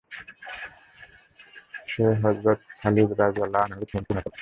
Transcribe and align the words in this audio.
সে 1.87 2.03
হযরত 2.21 2.59
খালিদ 2.79 3.09
রাযিয়াল্লাহু 3.19 3.63
আনহু-কে 3.65 3.87
চিনে 3.91 4.21
ফেলে। 4.23 4.37